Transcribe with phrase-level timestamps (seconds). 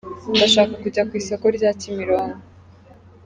[0.35, 2.39] Ndashaka kujya ku isoko ry'a Kimironko.